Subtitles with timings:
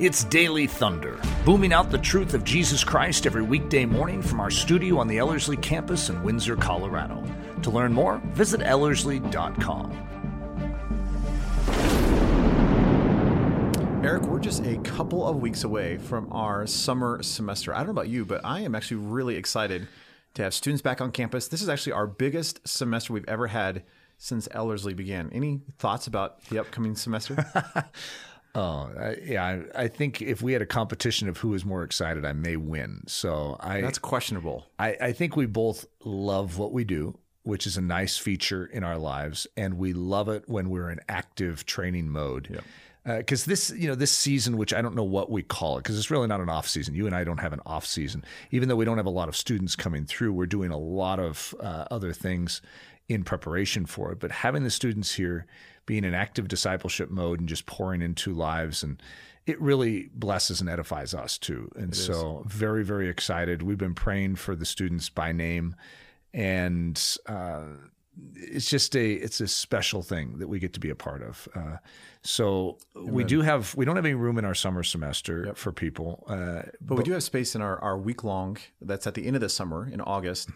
[0.00, 4.50] It's Daily Thunder, booming out the truth of Jesus Christ every weekday morning from our
[4.50, 7.22] studio on the Ellerslie campus in Windsor, Colorado.
[7.60, 9.92] To learn more, visit Ellerslie.com.
[14.02, 17.74] Eric, we're just a couple of weeks away from our summer semester.
[17.74, 19.86] I don't know about you, but I am actually really excited
[20.32, 21.48] to have students back on campus.
[21.48, 23.82] This is actually our biggest semester we've ever had
[24.16, 25.28] since Ellerslie began.
[25.30, 27.44] Any thoughts about the upcoming semester?
[28.54, 29.44] Oh, I, yeah.
[29.44, 32.56] I, I think if we had a competition of who is more excited, I may
[32.56, 33.02] win.
[33.06, 34.66] So I That's questionable.
[34.78, 38.82] I, I think we both love what we do, which is a nice feature in
[38.84, 42.60] our lives, and we love it when we're in active training mode.
[43.04, 45.96] Because this, you know, this season, which I don't know what we call it, because
[45.98, 46.94] it's really not an off season.
[46.94, 49.28] You and I don't have an off season, even though we don't have a lot
[49.28, 50.32] of students coming through.
[50.34, 52.60] We're doing a lot of uh, other things
[53.08, 54.20] in preparation for it.
[54.20, 55.46] But having the students here,
[55.90, 59.02] being in active discipleship mode, and just pouring into lives and
[59.44, 61.68] it really blesses and edifies us too.
[61.74, 63.60] And so, very, very excited.
[63.60, 65.74] We've been praying for the students by name,
[66.32, 67.62] and uh,
[68.34, 71.48] it's just a it's a special thing that we get to be a part of.
[71.56, 71.78] Uh,
[72.22, 76.24] so we do have we don't have any room in our summer semester for people,
[76.28, 79.34] uh, But we do have space in our, our week long, that's at the end
[79.34, 80.50] of the summer in August.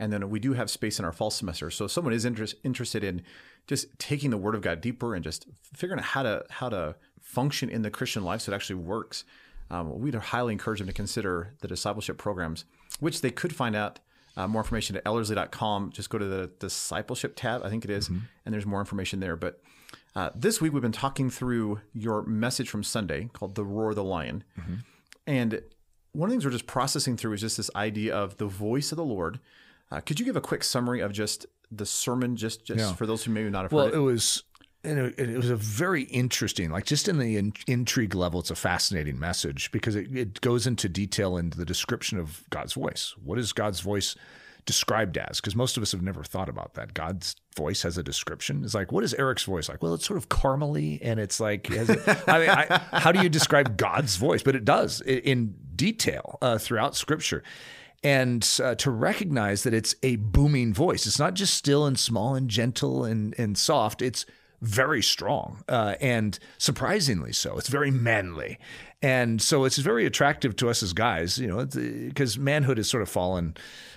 [0.00, 1.70] And then we do have space in our fall semester.
[1.70, 3.22] So if someone is interest, interested in
[3.66, 6.96] just taking the word of God deeper and just figuring out how to how to
[7.20, 9.24] function in the Christian life so it actually works,
[9.70, 12.64] um, we'd highly encourage them to consider the discipleship programs,
[12.98, 14.00] which they could find out
[14.38, 15.90] uh, more information at ellerslie.com.
[15.92, 18.08] Just go to the discipleship tab, I think it is,
[18.44, 19.36] and there's more information there.
[19.36, 19.62] But
[20.16, 23.96] uh, this week we've been talking through your message from Sunday called "The Roar of
[23.96, 24.44] the Lion,"
[25.26, 25.60] and
[26.12, 28.92] one of the things we're just processing through is just this idea of the voice
[28.92, 29.38] of the Lord.
[29.90, 32.92] Uh, could you give a quick summary of just the sermon, just just Yeah.
[32.94, 34.00] for those who maybe not have Well, heard it it?
[34.00, 34.44] was
[34.82, 38.50] and it, it was a very interesting, like just in the in, intrigue level, it's
[38.50, 43.14] a fascinating message because it, it goes into detail into the description of God's voice.
[43.22, 44.16] What is God's voice
[44.64, 45.38] described as?
[45.38, 46.94] Because most of us have never thought about that.
[46.94, 48.64] God's voice has a description.
[48.64, 49.82] It's like, what is Eric's voice like?
[49.82, 53.28] Well, it's sort of caramely, and it's like, a, I mean, I, how do you
[53.28, 54.42] describe God's voice?
[54.42, 57.42] But it does in detail uh, throughout Scripture
[58.02, 61.06] and uh, to recognize that it's a booming voice.
[61.06, 64.00] It's not just still and small and gentle and, and soft.
[64.00, 64.24] It's
[64.62, 67.58] very strong uh, and surprisingly so.
[67.58, 68.58] It's very manly.
[69.02, 73.02] And so it's very attractive to us as guys, you know, because manhood has sort
[73.02, 73.56] of fallen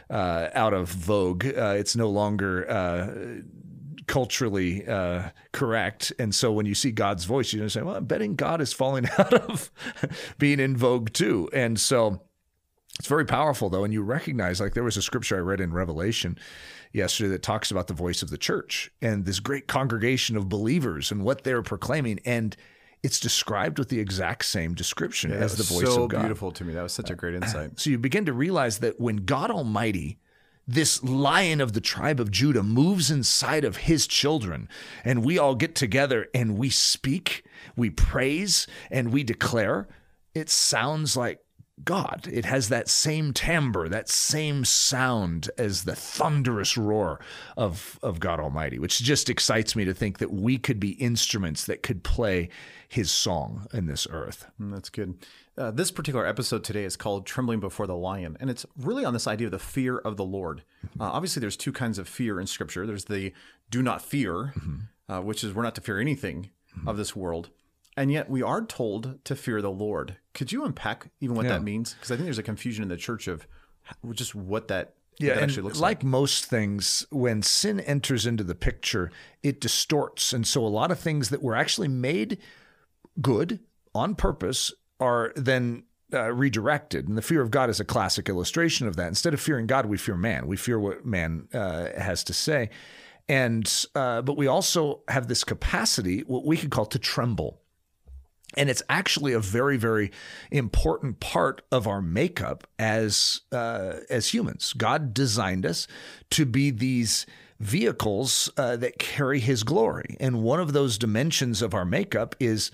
[0.10, 1.46] uh, out of vogue.
[1.46, 3.42] Uh, it's no longer uh,
[4.08, 6.14] culturally uh, correct.
[6.20, 9.08] And so when you see God's voice, you say, well, I'm betting God is falling
[9.18, 9.72] out of
[10.38, 11.50] being in vogue too.
[11.52, 12.22] And so
[13.00, 15.74] it's very powerful though, and you recognize like there was a scripture I read in
[15.74, 16.38] Revelation
[16.92, 21.12] yesterday that talks about the voice of the church and this great congregation of believers
[21.12, 22.56] and what they're proclaiming, and
[23.02, 26.18] it's described with the exact same description That as the voice so of God.
[26.18, 26.74] So beautiful to me.
[26.74, 27.72] That was such a great insight.
[27.80, 30.20] So you begin to realize that when God Almighty,
[30.66, 34.70] this lion of the tribe of Judah, moves inside of his children,
[35.04, 37.44] and we all get together and we speak,
[37.76, 39.90] we praise, and we declare,
[40.34, 41.40] it sounds like
[41.86, 42.28] God.
[42.32, 47.20] It has that same timbre, that same sound as the thunderous roar
[47.58, 51.66] of, of God Almighty, which just excites me to think that we could be instruments
[51.66, 52.50] that could play
[52.88, 54.46] his song in this earth.
[54.62, 55.16] Mm, That's good.
[55.58, 59.14] Uh, this particular episode today is called Trembling Before the Lion, and it's really on
[59.14, 60.64] this idea of the fear of the Lord.
[61.00, 63.34] Uh, obviously, there's two kinds of fear in Scripture there's the
[63.70, 64.54] do not fear,
[65.10, 66.50] uh, which is we're not to fear anything
[66.88, 67.50] of this world.
[67.96, 70.18] And yet, we are told to fear the Lord.
[70.34, 71.54] Could you unpack even what Yeah.
[71.54, 71.94] that means?
[71.94, 73.46] Because I think there's a confusion in the church of
[74.14, 76.04] just what that, Yeah, that and actually looks like, like.
[76.04, 79.12] most things, when sin enters into the picture,
[79.44, 80.34] it distorts.
[80.34, 82.40] And so a lot of things that were actually made
[83.22, 83.60] good
[83.94, 85.84] on purpose are then
[86.14, 87.08] uh, redirected.
[87.08, 89.08] And the fear of God is a classic illustration of that.
[89.08, 90.48] Instead of fearing God, we fear man.
[90.48, 92.70] We fear what man uh, has to say.
[93.28, 97.62] And uh, but we also have this capacity, what we could call to tremble.
[98.56, 100.12] And it's actually a very, very
[100.52, 104.74] important part of our makeup as uh, as humans.
[104.74, 105.88] God designed us
[106.32, 107.26] to be these
[107.60, 112.72] vehicles uh, that carry His glory, and one of those dimensions of our makeup is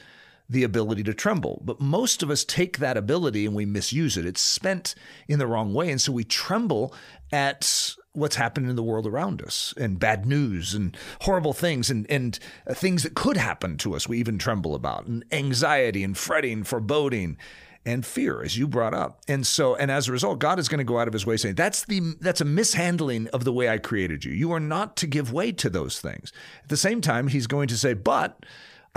[0.50, 1.62] the ability to tremble.
[1.64, 4.26] But most of us take that ability and we misuse it.
[4.26, 4.96] It's spent
[5.28, 6.94] in the wrong way, and so we tremble
[7.32, 12.10] at what's happening in the world around us and bad news and horrible things and,
[12.10, 12.40] and
[12.72, 17.38] things that could happen to us we even tremble about and anxiety and fretting foreboding
[17.86, 19.22] and fear as you brought up.
[19.28, 21.38] And so and as a result god is going to go out of his way
[21.38, 24.32] saying that's the that's a mishandling of the way i created you.
[24.32, 26.32] You are not to give way to those things.
[26.64, 28.46] At the same time he's going to say but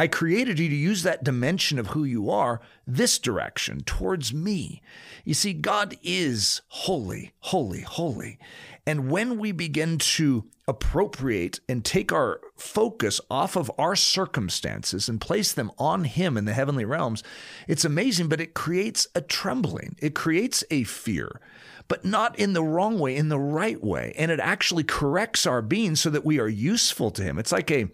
[0.03, 4.83] I created you to use that dimension of who you are this direction towards me.
[5.25, 8.41] You see, God is holy, holy, holy.
[8.85, 15.21] And when we begin to appropriate and take our focus off of our circumstances and
[15.21, 17.23] place them on Him in the heavenly realms,
[17.69, 19.95] it's amazing, but it creates a trembling.
[20.01, 21.41] It creates a fear,
[21.87, 24.15] but not in the wrong way, in the right way.
[24.19, 27.39] And it actually corrects our being so that we are useful to Him.
[27.39, 27.87] It's like a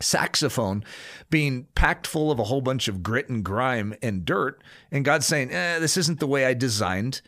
[0.00, 0.84] saxophone
[1.30, 5.24] being packed full of a whole bunch of grit and grime and dirt, and God
[5.24, 7.22] saying, eh, This isn't the way I designed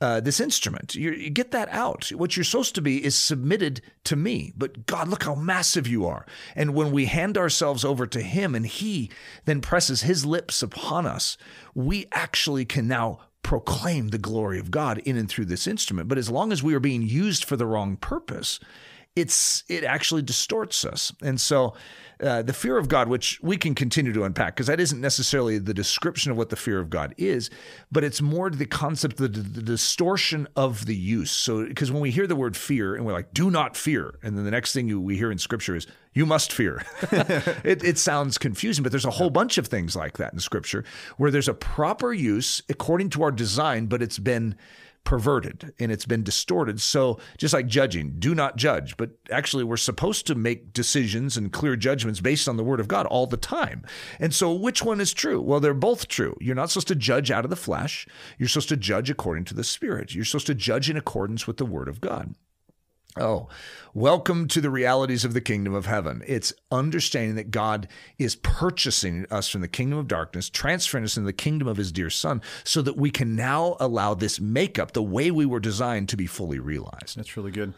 [0.00, 0.94] uh, this instrument.
[0.94, 2.10] You, you, get that out.
[2.10, 4.52] What you're supposed to be is submitted to me.
[4.56, 6.26] But God, look how massive you are.
[6.54, 9.10] And when we hand ourselves over to Him and He
[9.44, 11.38] then presses His lips upon us,
[11.74, 16.08] we actually can now proclaim the glory of God in and through this instrument.
[16.08, 18.58] But as long as we are being used for the wrong purpose,
[19.16, 21.12] it's it actually distorts us.
[21.22, 21.74] And so
[22.20, 25.58] uh, the fear of God, which we can continue to unpack, because that isn't necessarily
[25.58, 27.50] the description of what the fear of God is,
[27.90, 31.30] but it's more the concept of the, the distortion of the use.
[31.30, 34.36] So, because when we hear the word fear and we're like, do not fear, and
[34.38, 36.84] then the next thing you, we hear in scripture is, you must fear.
[37.64, 40.84] it, it sounds confusing, but there's a whole bunch of things like that in scripture
[41.16, 44.54] where there's a proper use according to our design, but it's been
[45.04, 46.80] perverted and it's been distorted.
[46.80, 48.96] So, just like judging, do not judge.
[48.96, 52.88] But actually, we're supposed to make decisions and clear judgments based on the word of
[52.88, 53.84] God all the time.
[54.18, 55.40] And so, which one is true?
[55.40, 56.36] Well, they're both true.
[56.40, 58.06] You're not supposed to judge out of the flesh,
[58.38, 60.14] you're supposed to judge according to the spirit.
[60.14, 62.34] You're supposed to judge in accordance with the word of God.
[63.16, 63.48] Oh,
[63.92, 66.24] welcome to the realities of the kingdom of heaven.
[66.26, 67.86] It's understanding that God
[68.18, 71.92] is purchasing us from the kingdom of darkness, transferring us into the kingdom of his
[71.92, 76.08] dear son, so that we can now allow this makeup, the way we were designed,
[76.08, 77.16] to be fully realized.
[77.16, 77.74] That's really good.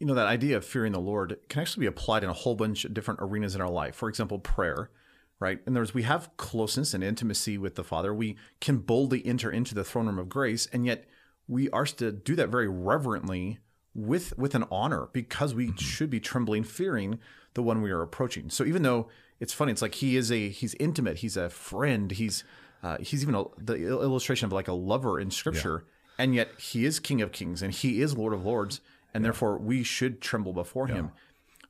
[0.00, 2.56] You know, that idea of fearing the Lord can actually be applied in a whole
[2.56, 3.94] bunch of different arenas in our life.
[3.94, 4.90] For example, prayer,
[5.38, 5.60] right?
[5.68, 8.12] In other words, we have closeness and intimacy with the Father.
[8.12, 11.04] We can boldly enter into the throne room of grace, and yet
[11.46, 13.60] we are to do that very reverently
[13.94, 15.76] with with an honor because we mm-hmm.
[15.76, 17.18] should be trembling fearing
[17.54, 19.08] the one we are approaching so even though
[19.40, 22.44] it's funny it's like he is a he's intimate he's a friend he's
[22.82, 26.24] uh, he's even a, the illustration of like a lover in scripture yeah.
[26.24, 28.80] and yet he is king of kings and he is lord of lords
[29.12, 29.26] and yeah.
[29.26, 30.94] therefore we should tremble before yeah.
[30.94, 31.10] him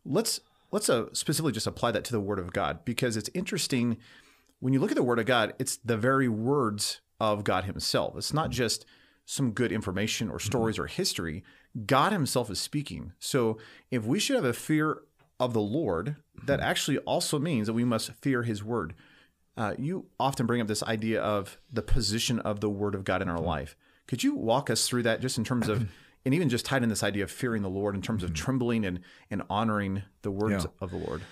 [0.05, 0.41] let's
[0.71, 3.97] let's uh, specifically just apply that to the word of god because it's interesting
[4.61, 8.15] when you look at the word of god it's the very words of god himself
[8.17, 8.85] it's not just
[9.25, 10.47] some good information or mm-hmm.
[10.47, 10.85] stories mm-hmm.
[10.85, 11.43] or history
[11.87, 13.13] God Himself is speaking.
[13.19, 13.59] So
[13.91, 15.03] if we should have a fear
[15.39, 16.69] of the Lord, that mm-hmm.
[16.69, 18.95] actually also means that we must fear His word.
[19.57, 23.23] Uh, you often bring up this idea of the position of the Word of God
[23.23, 23.47] in our mm-hmm.
[23.47, 23.77] life.
[24.07, 25.89] Could you walk us through that just in terms of,
[26.25, 28.43] and even just tied in this idea of fearing the Lord in terms of mm-hmm.
[28.43, 29.01] trembling and,
[29.31, 30.71] and honoring the words yeah.
[30.81, 31.23] of the Lord?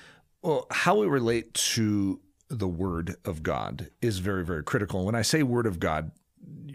[0.42, 5.04] Well, how we relate to the Word of God is very, very critical.
[5.04, 6.10] When I say Word of God,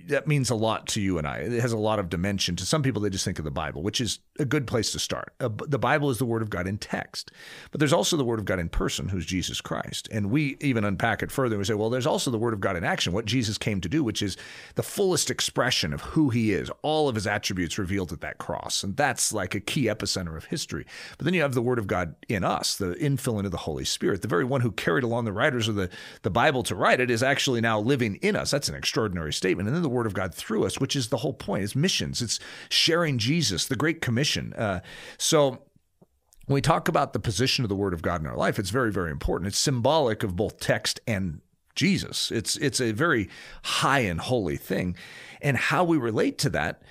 [0.07, 1.37] that means a lot to you and I.
[1.37, 2.55] It has a lot of dimension.
[2.57, 4.99] To some people, they just think of the Bible, which is a good place to
[4.99, 5.33] start.
[5.39, 7.31] Uh, the Bible is the Word of God in text,
[7.71, 10.09] but there's also the Word of God in person, who's Jesus Christ.
[10.11, 11.57] And we even unpack it further.
[11.57, 13.89] We say, well, there's also the Word of God in action, what Jesus came to
[13.89, 14.35] do, which is
[14.75, 18.83] the fullest expression of who He is, all of His attributes revealed at that cross.
[18.83, 20.85] And that's like a key epicenter of history.
[21.17, 23.85] But then you have the Word of God in us, the infilling of the Holy
[23.85, 24.21] Spirit.
[24.21, 25.89] The very one who carried along the writers of the,
[26.23, 28.51] the Bible to write it is actually now living in us.
[28.51, 29.52] That's an extraordinary statement.
[29.59, 31.63] And then the Word of God through us, which is the whole point.
[31.63, 34.53] It's missions, it's sharing Jesus, the Great Commission.
[34.53, 34.79] Uh,
[35.17, 35.61] so,
[36.45, 38.69] when we talk about the position of the Word of God in our life, it's
[38.69, 39.47] very, very important.
[39.47, 41.39] It's symbolic of both text and
[41.75, 42.31] Jesus.
[42.31, 43.29] It's it's a very
[43.63, 44.95] high and holy thing,
[45.41, 46.81] and how we relate to that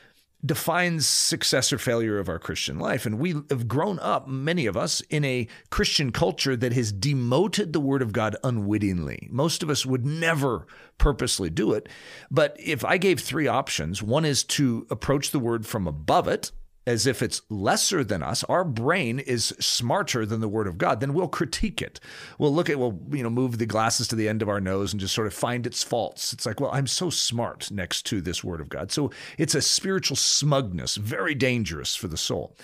[0.45, 3.07] defines success or failure of our Christian life.
[3.07, 7.73] And we have grown up, many of us, in a Christian culture that has demoted
[7.73, 9.29] the Word of God unwittingly.
[9.31, 10.67] Most of us would never
[10.99, 11.89] purposely do it.
[12.31, 16.51] But if I gave three options, one is to approach the Word from above it,
[16.87, 21.01] as if it's lesser than us, our brain is smarter than the word of God,
[21.01, 22.01] then we'll critique it.
[22.39, 24.93] We'll look at, we'll, you know, move the glasses to the end of our nose
[24.93, 26.33] and just sort of find its faults.
[26.33, 28.91] It's like, well, I'm so smart next to this word of God.
[28.91, 32.57] So it's a spiritual smugness, very dangerous for the soul.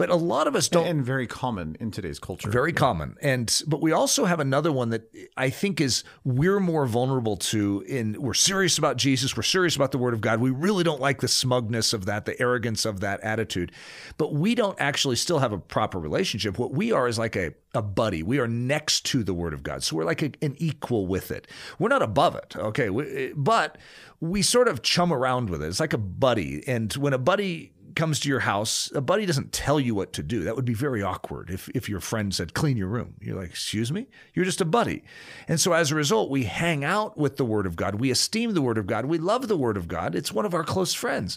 [0.00, 0.86] But a lot of us don't.
[0.86, 2.50] And very common in today's culture.
[2.50, 2.76] Very yeah.
[2.76, 3.16] common.
[3.20, 7.84] And, but we also have another one that I think is we're more vulnerable to
[7.86, 9.36] in we're serious about Jesus.
[9.36, 10.40] We're serious about the word of God.
[10.40, 13.72] We really don't like the smugness of that, the arrogance of that attitude.
[14.16, 16.58] But we don't actually still have a proper relationship.
[16.58, 18.22] What we are is like a, a buddy.
[18.22, 19.82] We are next to the word of God.
[19.82, 21.46] So we're like a, an equal with it.
[21.78, 22.56] We're not above it.
[22.56, 22.88] Okay.
[22.88, 23.76] We, eh, but
[24.20, 25.66] we sort of chum around with it.
[25.66, 26.66] It's like a buddy.
[26.66, 30.22] And when a buddy comes to your house, a buddy doesn't tell you what to
[30.22, 30.42] do.
[30.44, 33.16] That would be very awkward if, if your friend said, clean your room.
[33.20, 34.06] You're like, excuse me?
[34.32, 35.04] You're just a buddy.
[35.46, 37.96] And so as a result, we hang out with the Word of God.
[37.96, 39.04] We esteem the Word of God.
[39.04, 40.14] We love the Word of God.
[40.14, 41.36] It's one of our close friends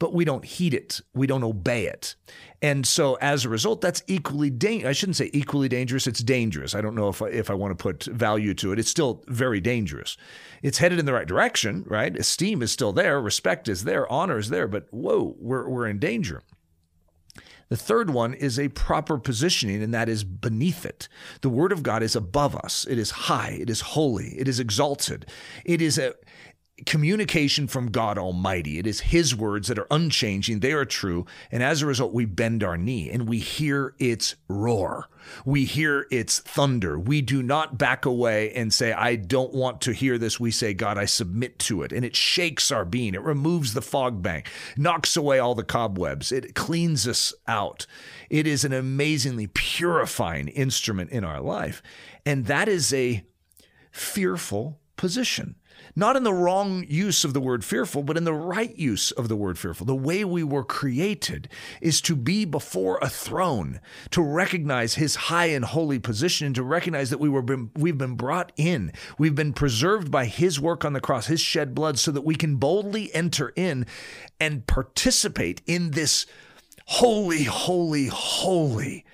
[0.00, 1.00] but we don't heed it.
[1.14, 2.16] We don't obey it.
[2.62, 4.88] And so as a result, that's equally dangerous.
[4.88, 6.06] I shouldn't say equally dangerous.
[6.06, 6.74] It's dangerous.
[6.74, 8.78] I don't know if I, if I want to put value to it.
[8.78, 10.16] It's still very dangerous.
[10.62, 12.16] It's headed in the right direction, right?
[12.16, 13.20] Esteem is still there.
[13.20, 14.10] Respect is there.
[14.10, 14.66] Honor is there.
[14.66, 16.42] But whoa, we're, we're in danger.
[17.68, 21.08] The third one is a proper positioning, and that is beneath it.
[21.42, 22.84] The Word of God is above us.
[22.90, 23.58] It is high.
[23.60, 24.30] It is holy.
[24.38, 25.26] It is exalted.
[25.64, 26.14] It is a
[26.86, 28.78] communication from God Almighty.
[28.78, 31.26] It is His words that are unchanging, they are true.
[31.50, 35.08] And as a result, we bend our knee and we hear its roar.
[35.44, 36.98] We hear its thunder.
[36.98, 40.40] We do not back away and say, I don't want to hear this.
[40.40, 41.92] We say, God, I submit to it.
[41.92, 43.14] And it shakes our being.
[43.14, 46.32] It removes the fog bank, knocks away all the cobwebs.
[46.32, 47.86] It cleans us out.
[48.28, 51.82] It is an amazingly purifying instrument in our life.
[52.24, 53.24] And that is a
[53.90, 55.56] fearful position
[55.96, 59.28] not in the wrong use of the word fearful, but in the right use of
[59.28, 59.86] the word fearful.
[59.86, 61.48] The way we were created
[61.80, 66.62] is to be before a throne, to recognize his high and holy position, and to
[66.62, 68.92] recognize that we were been, we've been brought in.
[69.18, 72.34] We've been preserved by his work on the cross, his shed blood, so that we
[72.34, 73.86] can boldly enter in
[74.38, 76.26] and participate in this
[76.86, 79.04] holy, holy, holy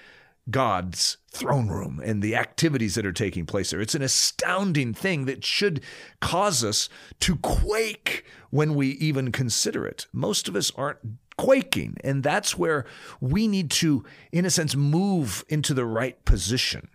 [0.50, 3.80] God's throne room and the activities that are taking place there.
[3.80, 5.82] It's an astounding thing that should
[6.20, 6.88] cause us
[7.20, 10.06] to quake when we even consider it.
[10.12, 10.98] Most of us aren't
[11.36, 12.86] quaking, and that's where
[13.20, 16.88] we need to, in a sense, move into the right position.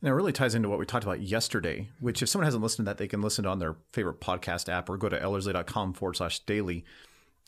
[0.00, 2.86] And it really ties into what we talked about yesterday, which if someone hasn't listened
[2.86, 5.92] to that, they can listen to on their favorite podcast app or go to ellerslie.com
[5.92, 6.84] forward slash daily.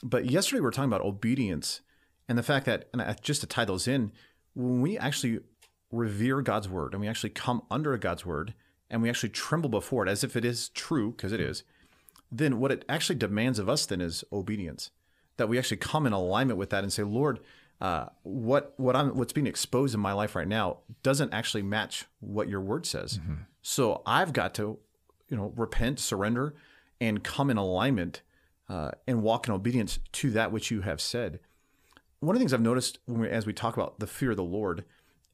[0.02, 1.80] But yesterday we were talking about obedience
[2.28, 4.12] and the fact that, and just to tie those in,
[4.54, 5.40] when we actually
[5.90, 8.54] revere God's word and we actually come under God's word
[8.90, 11.62] and we actually tremble before it as if it is true, because it is,
[12.30, 14.90] then what it actually demands of us then is obedience.
[15.38, 17.40] That we actually come in alignment with that and say, Lord,
[17.80, 22.04] uh, what what I'm what's being exposed in my life right now doesn't actually match
[22.20, 23.18] what your word says.
[23.18, 23.34] Mm-hmm.
[23.62, 24.78] So I've got to,
[25.28, 26.54] you know, repent, surrender,
[27.00, 28.22] and come in alignment
[28.68, 31.40] uh, and walk in obedience to that which you have said
[32.22, 34.44] one of the things I've noticed we, as we talk about the fear of the
[34.44, 34.84] Lord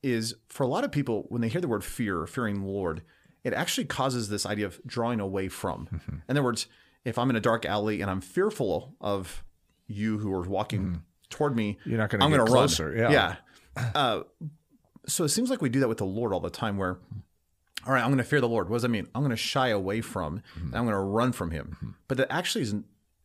[0.03, 3.03] is for a lot of people, when they hear the word fear, fearing the Lord,
[3.45, 5.89] it actually causes this idea of drawing away from.
[5.93, 6.17] Mm-hmm.
[6.29, 6.67] In other words,
[7.05, 9.45] if I'm in a dark alley and I'm fearful of
[9.87, 10.97] you who are walking mm-hmm.
[11.29, 12.91] toward me, you're not going to get closer.
[12.91, 13.13] Run.
[13.13, 13.37] Yeah.
[13.77, 13.91] yeah.
[13.95, 14.23] Uh,
[15.07, 16.99] so it seems like we do that with the Lord all the time where,
[17.87, 18.69] all right, I'm going to fear the Lord.
[18.69, 19.09] What does that mean?
[19.15, 20.75] I'm going to shy away from, mm-hmm.
[20.75, 21.77] I'm going to run from him.
[21.77, 21.91] Mm-hmm.
[22.09, 22.75] But that actually is,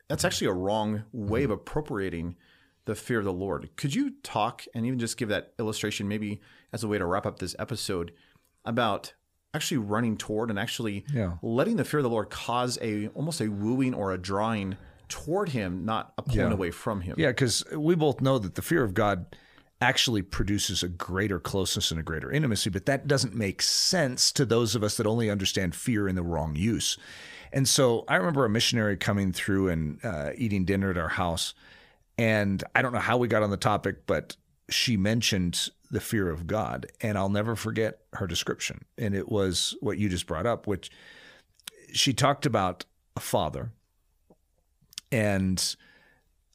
[0.09, 1.53] that's actually a wrong way of mm-hmm.
[1.53, 2.35] appropriating
[2.85, 3.69] the fear of the Lord.
[3.75, 7.25] Could you talk and even just give that illustration, maybe as a way to wrap
[7.25, 8.13] up this episode,
[8.65, 9.13] about
[9.53, 11.33] actually running toward and actually yeah.
[11.41, 15.49] letting the fear of the Lord cause a almost a wooing or a drawing toward
[15.49, 16.53] Him, not a pulling yeah.
[16.53, 17.15] away from Him?
[17.17, 19.35] Yeah, because we both know that the fear of God
[19.79, 24.45] actually produces a greater closeness and a greater intimacy, but that doesn't make sense to
[24.45, 26.97] those of us that only understand fear in the wrong use.
[27.51, 31.53] And so I remember a missionary coming through and uh, eating dinner at our house
[32.17, 34.35] and I don't know how we got on the topic, but
[34.69, 36.87] she mentioned the fear of God.
[37.01, 38.85] And I'll never forget her description.
[38.97, 40.91] And it was what you just brought up, which
[41.93, 43.71] she talked about a father
[45.11, 45.75] and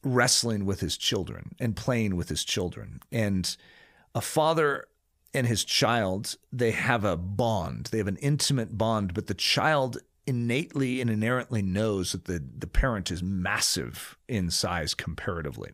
[0.02, 3.00] wrestling with his children and playing with his children.
[3.12, 3.56] And
[4.14, 4.86] a father
[5.34, 9.98] and his child, they have a bond, they have an intimate bond, but the child
[10.28, 15.70] innately and inherently knows that the, the parent is massive in size comparatively.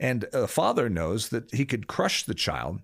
[0.00, 2.80] And a father knows that he could crush the child.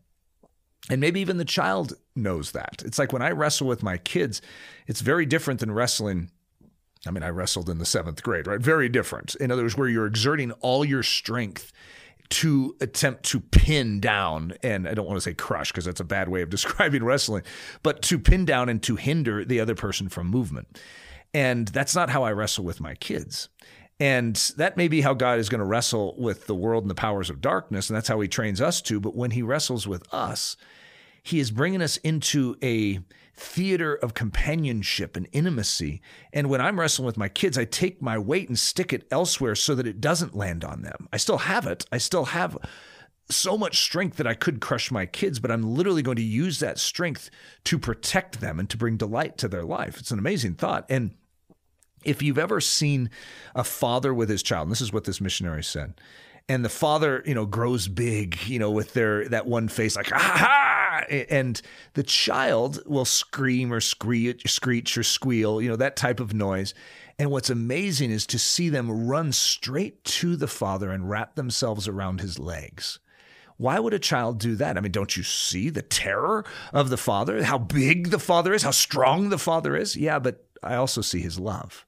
[0.90, 2.82] And maybe even the child knows that.
[2.84, 4.42] It's like when I wrestle with my kids,
[4.86, 6.30] it's very different than wrestling.
[7.06, 8.60] I mean, I wrestled in the seventh grade, right?
[8.60, 9.34] Very different.
[9.36, 11.72] In other words, where you're exerting all your strength
[12.30, 16.04] to attempt to pin down, and I don't want to say crush because that's a
[16.04, 17.42] bad way of describing wrestling,
[17.82, 20.78] but to pin down and to hinder the other person from movement.
[21.34, 23.48] And that's not how I wrestle with my kids.
[24.00, 26.94] And that may be how God is going to wrestle with the world and the
[26.94, 27.90] powers of darkness.
[27.90, 29.00] And that's how he trains us to.
[29.00, 30.56] But when he wrestles with us,
[31.22, 33.00] he is bringing us into a
[33.38, 36.02] theater of companionship and intimacy.
[36.32, 39.54] And when I'm wrestling with my kids, I take my weight and stick it elsewhere
[39.54, 41.08] so that it doesn't land on them.
[41.12, 41.86] I still have it.
[41.92, 42.58] I still have
[43.30, 46.60] so much strength that I could crush my kids, but I'm literally going to use
[46.60, 47.30] that strength
[47.64, 49.98] to protect them and to bring delight to their life.
[49.98, 50.86] It's an amazing thought.
[50.88, 51.14] And
[52.04, 53.10] if you've ever seen
[53.54, 56.00] a father with his child, and this is what this missionary said,
[56.48, 60.10] and the father, you know, grows big, you know, with their that one face like
[60.12, 60.77] ah, ha,
[61.08, 61.60] and
[61.94, 66.74] the child will scream or screech, or squeal, you know, that type of noise.
[67.18, 71.88] And what's amazing is to see them run straight to the father and wrap themselves
[71.88, 73.00] around his legs.
[73.56, 74.76] Why would a child do that?
[74.76, 77.42] I mean, don't you see the terror of the father?
[77.42, 79.96] How big the father is, how strong the father is?
[79.96, 81.84] Yeah, but I also see his love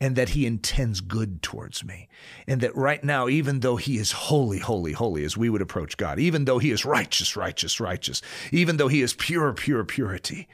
[0.00, 2.08] and that he intends good towards me.
[2.46, 5.96] And that right now, even though he is holy, holy, holy, as we would approach
[5.96, 8.22] God, even though he is righteous, righteous, righteous,
[8.52, 10.48] even though he is pure, pure, purity,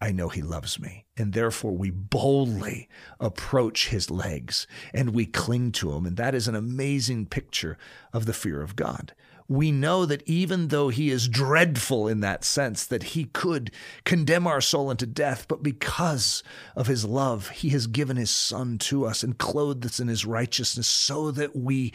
[0.00, 1.06] I know he loves me.
[1.16, 6.06] And therefore, we boldly approach his legs and we cling to him.
[6.06, 7.76] And that is an amazing picture
[8.12, 9.12] of the fear of God
[9.48, 13.70] we know that even though he is dreadful in that sense, that he could
[14.04, 16.42] condemn our soul into death, but because
[16.76, 20.26] of his love, he has given his son to us and clothed us in his
[20.26, 21.94] righteousness so that we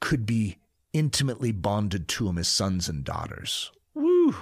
[0.00, 0.58] could be
[0.92, 3.72] intimately bonded to him as sons and daughters.
[3.94, 4.36] Woo!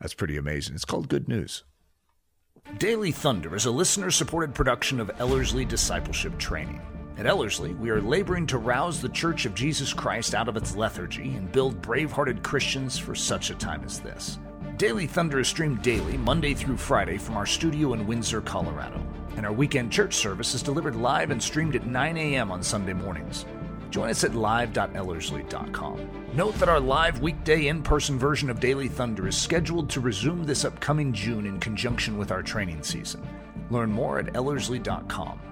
[0.00, 0.74] That's pretty amazing.
[0.74, 1.62] It's called Good News.
[2.78, 6.80] Daily Thunder is a listener supported production of Ellerslie Discipleship Training.
[7.18, 10.74] At Ellerslie, we are laboring to rouse the Church of Jesus Christ out of its
[10.74, 14.38] lethargy and build brave hearted Christians for such a time as this.
[14.78, 19.06] Daily Thunder is streamed daily, Monday through Friday, from our studio in Windsor, Colorado.
[19.36, 22.50] And our weekend church service is delivered live and streamed at 9 a.m.
[22.50, 23.44] on Sunday mornings.
[23.90, 26.08] Join us at live.ellerslie.com.
[26.32, 30.44] Note that our live weekday in person version of Daily Thunder is scheduled to resume
[30.44, 33.22] this upcoming June in conjunction with our training season.
[33.68, 35.51] Learn more at ellerslie.com.